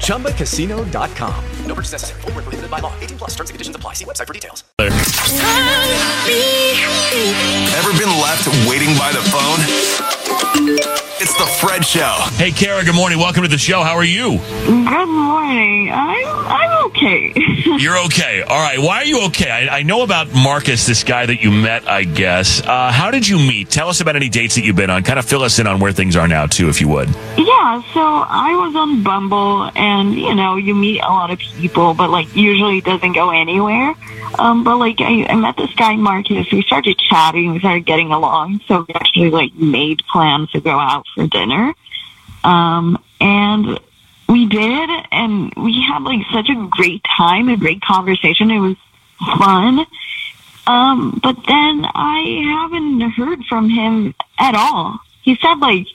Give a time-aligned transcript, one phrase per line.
[0.00, 1.44] ChumbaCasino.com.
[1.66, 2.20] No purchase necessary.
[2.22, 2.92] Full prohibited by law.
[3.00, 3.92] 18 plus terms and conditions apply.
[3.92, 4.64] See website for details.
[7.76, 9.60] Ever been left waiting by the phone?
[11.46, 12.16] It's the Fred Show.
[12.34, 13.18] Hey, Kara, good morning.
[13.18, 13.82] Welcome to the show.
[13.84, 14.38] How are you?
[14.64, 15.92] Good morning.
[15.92, 17.32] I'm, I'm okay.
[17.78, 18.42] You're okay.
[18.42, 18.78] All right.
[18.80, 19.50] Why are you okay?
[19.50, 22.62] I, I know about Marcus, this guy that you met, I guess.
[22.62, 23.70] Uh, how did you meet?
[23.70, 25.04] Tell us about any dates that you've been on.
[25.04, 27.08] Kind of fill us in on where things are now, too, if you would.
[27.38, 31.94] Yeah, so I was on Bumble, and, you know, you meet a lot of people,
[31.94, 33.94] but, like, usually it doesn't go anywhere.
[34.38, 36.50] Um, but, like, I, I met this guy, Marcus.
[36.50, 37.52] We started chatting.
[37.52, 38.60] We started getting along.
[38.66, 41.74] So we actually, like, made plans to go out for dinner.
[42.44, 43.80] Um, and
[44.28, 48.50] we did, and we had like such a great time, a great conversation.
[48.50, 48.76] It was
[49.38, 49.86] fun.
[50.66, 54.98] Um, but then I haven't heard from him at all.
[55.22, 55.86] He said like,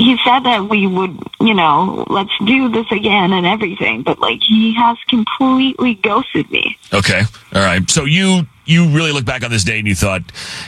[0.00, 4.40] he said that we would, you know, let's do this again and everything, but like
[4.40, 6.78] he has completely ghosted me.
[6.92, 7.22] Okay.
[7.54, 7.88] All right.
[7.90, 10.22] So you you really look back on this day and you thought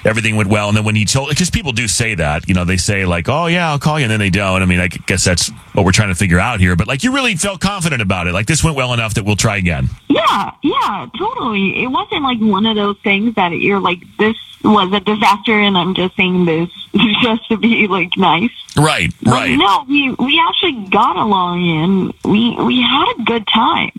[0.05, 2.65] everything went well, and then when he told, because people do say that, you know,
[2.65, 4.61] they say like, "Oh yeah, I'll call you," and then they don't.
[4.61, 6.77] I mean, I guess that's what we're trying to figure out here.
[6.77, 8.33] But like, you really felt confident about it.
[8.33, 9.89] Like this went well enough that we'll try again.
[10.09, 11.83] Yeah, yeah, totally.
[11.83, 15.77] It wasn't like one of those things that you're like, this was a disaster, and
[15.77, 16.71] I'm just saying this
[17.23, 18.51] just to be like nice.
[18.77, 19.57] Right, right.
[19.57, 23.93] no, we we actually got along, and we we had a good time.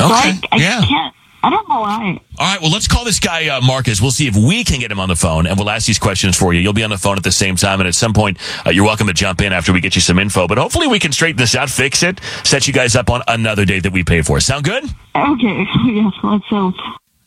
[0.00, 0.84] Okay, so I, I yeah.
[0.84, 1.14] can't.
[1.42, 2.20] I don't know why.
[2.38, 4.00] All right, well, let's call this guy uh, Marcus.
[4.00, 6.36] We'll see if we can get him on the phone, and we'll ask these questions
[6.36, 6.60] for you.
[6.60, 8.84] You'll be on the phone at the same time, and at some point, uh, you're
[8.84, 10.46] welcome to jump in after we get you some info.
[10.46, 13.64] But hopefully, we can straighten this out, fix it, set you guys up on another
[13.64, 14.38] date that we pay for.
[14.40, 14.84] Sound good?
[15.14, 16.74] Okay, yes, let's hope.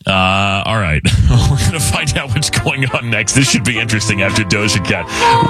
[0.06, 1.02] Uh, all right.
[1.30, 3.34] We're going to find out what's going on next.
[3.34, 5.06] This should be interesting after Doja Cat.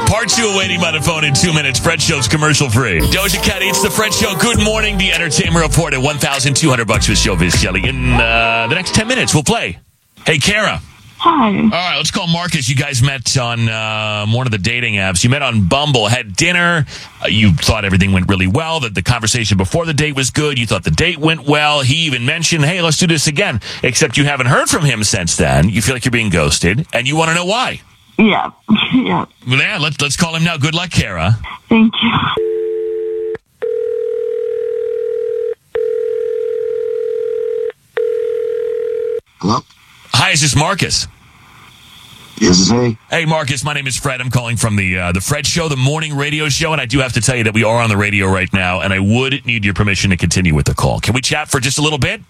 [0.08, 1.78] Part two awaiting by the phone in two minutes.
[1.78, 3.00] Fred Show's commercial free.
[3.00, 4.34] Doja Cat, it's the Fred Show.
[4.38, 4.96] Good morning.
[4.96, 7.86] The Entertainment Report at 1,200 bucks with Showbiz Shelly.
[7.88, 9.78] In uh, the next 10 minutes, we'll play.
[10.24, 10.80] Hey, Kara.
[11.26, 11.56] Hi.
[11.56, 12.68] All right, let's call Marcus.
[12.68, 15.24] You guys met on uh, one of the dating apps.
[15.24, 16.84] You met on Bumble, had dinner.
[17.22, 20.58] Uh, you thought everything went really well, that the conversation before the date was good.
[20.58, 21.80] You thought the date went well.
[21.80, 23.62] He even mentioned, hey, let's do this again.
[23.82, 25.70] Except you haven't heard from him since then.
[25.70, 27.80] You feel like you're being ghosted, and you want to know why.
[28.18, 28.50] Yeah,
[28.92, 29.24] yeah.
[29.48, 30.58] Well, yeah, let's, let's call him now.
[30.58, 31.38] Good luck, Kara.
[31.70, 32.10] Thank you.
[39.40, 39.60] Hello?
[40.12, 41.08] Hi, is this Marcus?
[42.46, 42.98] Is he.
[43.10, 43.64] Hey, Marcus.
[43.64, 44.20] My name is Fred.
[44.20, 46.98] I'm calling from the uh, the Fred Show, the morning radio show, and I do
[47.00, 49.44] have to tell you that we are on the radio right now, and I would
[49.46, 51.00] need your permission to continue with the call.
[51.00, 52.20] Can we chat for just a little bit?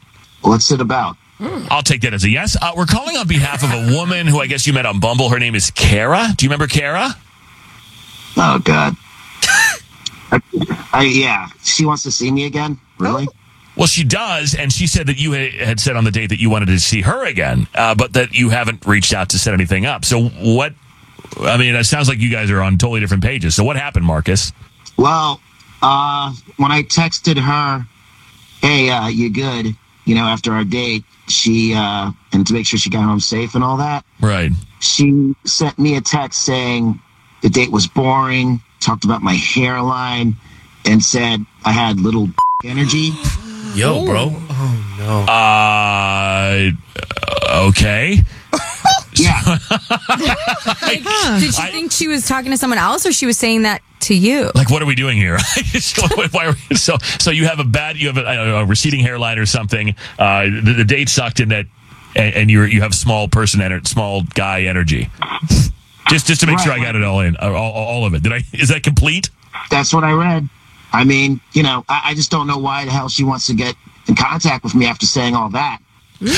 [0.42, 1.16] What's it about?
[1.40, 2.56] I'll take that as a yes.
[2.60, 5.28] Uh, we're calling on behalf of a woman who I guess you met on Bumble.
[5.28, 6.28] Her name is Kara.
[6.36, 7.10] Do you remember Kara?
[8.36, 8.96] Oh, God.
[10.30, 10.40] I,
[10.92, 12.78] I, yeah, she wants to see me again?
[12.98, 13.26] Really?
[13.76, 16.48] Well, she does, and she said that you had said on the date that you
[16.48, 19.84] wanted to see her again, uh, but that you haven't reached out to set anything
[19.84, 20.04] up.
[20.04, 20.74] So what?
[21.40, 23.56] I mean, it sounds like you guys are on totally different pages.
[23.56, 24.52] So what happened, Marcus?
[24.96, 25.40] Well,
[25.82, 27.84] uh, when I texted her,
[28.60, 29.74] hey, uh, you good?
[30.04, 33.56] You know, after our date, she, uh, and to make sure she got home safe
[33.56, 34.52] and all that, Right.
[34.78, 37.00] she sent me a text saying
[37.42, 40.36] the date was boring, talked about my hairline,
[40.84, 42.28] and said I had little
[42.64, 43.10] energy.
[43.74, 44.30] Yo, bro.
[44.32, 45.20] Oh no.
[45.32, 46.70] Uh,
[47.68, 48.18] okay.
[49.16, 49.40] Yeah.
[51.38, 54.14] Did you think she was talking to someone else or she was saying that to
[54.14, 54.50] you?
[54.56, 55.38] Like, what are we doing here?
[55.78, 59.46] so, we- so, so you have a bad, you have a, a receding hairline or
[59.46, 59.94] something.
[60.18, 61.66] Uh, the, the date sucked in that,
[62.16, 65.08] and, and you're you have small person ener- small guy energy.
[66.08, 68.24] Just just to make sure I got it all in, all, all of it.
[68.24, 68.40] Did I?
[68.52, 69.30] Is that complete?
[69.70, 70.48] That's what I read.
[70.94, 73.54] I mean, you know, I, I just don't know why the hell she wants to
[73.54, 73.74] get
[74.06, 75.80] in contact with me after saying all that.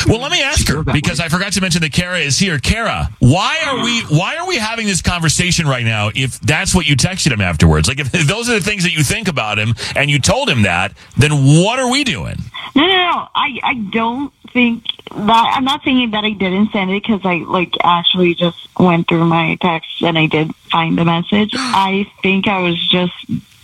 [0.06, 2.58] Well, let me ask her because I forgot to mention that Kara is here.
[2.58, 6.10] Kara, why are we why are we having this conversation right now?
[6.14, 8.92] If that's what you texted him afterwards, like if, if those are the things that
[8.92, 12.36] you think about him and you told him that, then what are we doing?
[12.74, 13.28] No, no, no.
[13.34, 15.52] I, I don't think that.
[15.56, 19.26] I'm not saying that I didn't send it because I like actually just went through
[19.26, 21.52] my text and I did find the message.
[21.54, 23.14] I think I was just.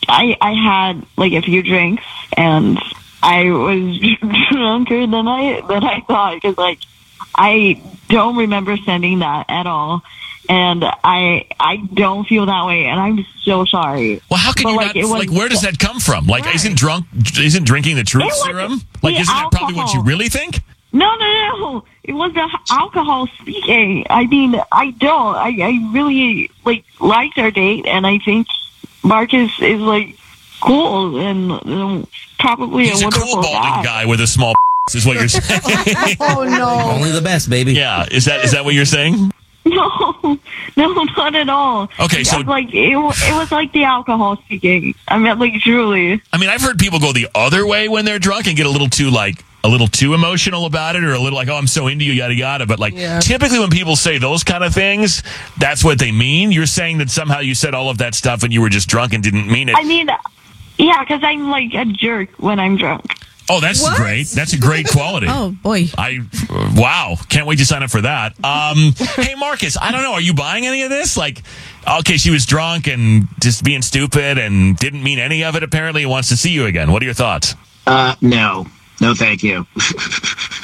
[0.08, 2.02] I I had like a few drinks
[2.36, 2.78] and
[3.22, 3.98] I was
[4.50, 6.78] drunker than I than I thought because like
[7.34, 10.02] I don't remember sending that at all.
[10.48, 14.20] And I I don't feel that way, and I'm so sorry.
[14.28, 15.18] Well, how can But, you like, not?
[15.20, 16.26] like, where does that come from?
[16.26, 16.56] Like, Right.
[16.56, 17.06] isn't drunk?
[17.38, 18.82] Isn't drinking the truth serum?
[19.02, 20.60] Like, isn't that probably what you really think?
[20.92, 21.26] No, no,
[21.58, 21.84] no.
[22.02, 24.04] It was the alcohol speaking.
[24.10, 25.36] I mean, I don't.
[25.36, 28.48] I, I really like liked our date, and I think
[29.02, 30.16] Marcus is like
[30.60, 32.06] cool and um,
[32.38, 33.82] probably He's a a cool balding guy.
[33.84, 34.54] guy with a small.
[34.94, 35.60] is what you're saying?
[36.20, 36.92] Oh no.
[36.94, 37.72] Only the best, baby.
[37.74, 38.06] yeah.
[38.10, 39.30] Is that is that what you're saying?
[39.64, 40.38] No,
[40.76, 41.88] no, not at all.
[42.00, 44.92] Okay, so- like it, it was like the alcohol speaking.
[45.06, 46.20] I mean, like truly.
[46.32, 48.68] I mean, I've heard people go the other way when they're drunk and get a
[48.68, 51.66] little too like a little too emotional about it, or a little like, "Oh, I'm
[51.66, 52.66] so into you," yada yada.
[52.66, 55.22] But like, typically when people say those kind of things,
[55.58, 56.50] that's what they mean.
[56.52, 59.12] You're saying that somehow you said all of that stuff and you were just drunk
[59.12, 59.74] and didn't mean it.
[59.76, 60.08] I mean,
[60.78, 63.04] yeah, because I'm like a jerk when I'm drunk.
[63.50, 63.96] oh, that's What?
[63.96, 64.28] great.
[64.28, 65.26] That's a great quality.
[65.30, 65.86] Oh boy.
[65.98, 66.20] I
[66.76, 68.32] wow, can't wait to sign up for that.
[68.44, 71.16] Um, hey Marcus, I don't know, are you buying any of this?
[71.16, 71.42] Like,
[72.00, 75.62] okay, she was drunk and just being stupid and didn't mean any of it.
[75.62, 76.90] Apparently, wants to see you again.
[76.92, 77.54] What are your thoughts?
[77.86, 78.66] Uh, no,
[79.02, 79.66] no, thank you.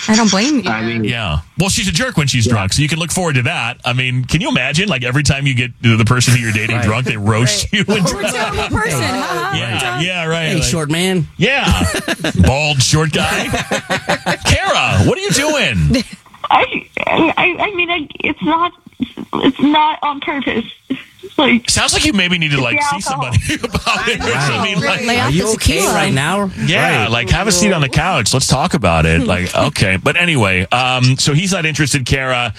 [0.08, 0.70] I don't blame you.
[0.70, 1.40] I mean, Yeah.
[1.58, 3.80] Well, she's a jerk when she's drunk, so you can look forward to that.
[3.84, 4.88] I mean, can you imagine?
[4.88, 7.84] Like every time you get the person who you're dating drunk, they roast you.
[7.88, 9.00] And, You're a terrible person.
[9.02, 9.56] huh?
[9.56, 10.46] yeah, yeah, right.
[10.48, 11.26] Hey, Like- short man.
[11.36, 11.66] Yeah,
[12.46, 13.48] bald short guy.
[14.46, 16.04] Kara, what are you doing?
[16.50, 18.72] I, I, I mean, I, it's not,
[19.34, 20.64] it's not on purpose.
[21.38, 23.32] Like, Sounds like you maybe need to like see alcohol.
[23.32, 24.18] somebody about it.
[24.20, 25.94] I mean, like, Lay Are off you the okay tequila.
[25.94, 26.50] right now?
[26.58, 27.10] Yeah, Right.
[27.10, 28.34] like have a seat on the couch.
[28.34, 29.20] Let's talk about it.
[29.22, 32.04] Like, okay, but anyway, um, so he's not interested.
[32.04, 32.52] Kara,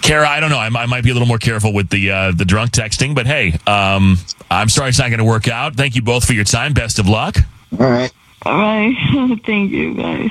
[0.00, 0.58] Kara, I don't know.
[0.58, 3.26] I, I might be a little more careful with the uh, the drunk texting, but
[3.26, 4.16] hey, um,
[4.50, 5.74] I'm sorry it's not going to work out.
[5.76, 6.72] Thank you both for your time.
[6.72, 7.36] Best of luck.
[7.78, 8.10] all right.
[8.46, 8.94] all right,
[9.46, 10.30] thank you guys.